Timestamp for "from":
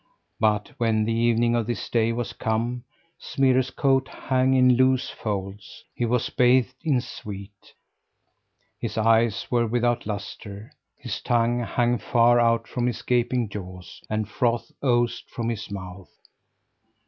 12.67-12.87, 15.29-15.49